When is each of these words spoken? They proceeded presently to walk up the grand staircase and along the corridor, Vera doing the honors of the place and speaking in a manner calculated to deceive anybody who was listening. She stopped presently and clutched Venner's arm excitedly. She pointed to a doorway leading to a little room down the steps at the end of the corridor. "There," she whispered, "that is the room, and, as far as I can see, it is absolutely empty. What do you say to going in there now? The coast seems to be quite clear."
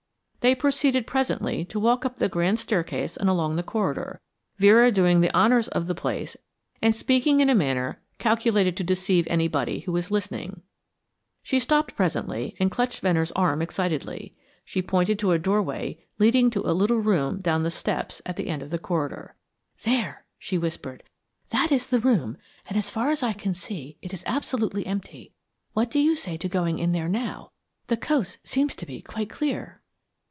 They 0.41 0.55
proceeded 0.55 1.05
presently 1.05 1.65
to 1.65 1.79
walk 1.79 2.03
up 2.03 2.15
the 2.15 2.27
grand 2.27 2.57
staircase 2.57 3.15
and 3.15 3.29
along 3.29 3.57
the 3.57 3.61
corridor, 3.61 4.19
Vera 4.57 4.91
doing 4.91 5.21
the 5.21 5.31
honors 5.37 5.67
of 5.67 5.85
the 5.85 5.93
place 5.93 6.35
and 6.81 6.95
speaking 6.95 7.41
in 7.41 7.47
a 7.51 7.53
manner 7.53 8.01
calculated 8.17 8.75
to 8.77 8.83
deceive 8.83 9.27
anybody 9.29 9.81
who 9.81 9.91
was 9.91 10.09
listening. 10.09 10.63
She 11.43 11.59
stopped 11.59 11.95
presently 11.95 12.55
and 12.59 12.71
clutched 12.71 13.01
Venner's 13.01 13.31
arm 13.33 13.61
excitedly. 13.61 14.33
She 14.65 14.81
pointed 14.81 15.19
to 15.19 15.31
a 15.31 15.37
doorway 15.37 16.03
leading 16.17 16.49
to 16.49 16.67
a 16.67 16.73
little 16.73 17.01
room 17.01 17.39
down 17.39 17.61
the 17.61 17.69
steps 17.69 18.19
at 18.25 18.35
the 18.35 18.47
end 18.47 18.63
of 18.63 18.71
the 18.71 18.79
corridor. 18.79 19.35
"There," 19.83 20.25
she 20.39 20.57
whispered, 20.57 21.03
"that 21.51 21.71
is 21.71 21.85
the 21.85 21.99
room, 21.99 22.35
and, 22.67 22.79
as 22.79 22.89
far 22.89 23.11
as 23.11 23.21
I 23.21 23.33
can 23.33 23.53
see, 23.53 23.95
it 24.01 24.11
is 24.11 24.23
absolutely 24.25 24.87
empty. 24.87 25.33
What 25.73 25.91
do 25.91 25.99
you 25.99 26.15
say 26.15 26.35
to 26.37 26.49
going 26.49 26.79
in 26.79 26.93
there 26.93 27.09
now? 27.09 27.51
The 27.89 27.97
coast 27.97 28.39
seems 28.43 28.75
to 28.77 28.87
be 28.87 29.03
quite 29.03 29.29
clear." 29.29 29.77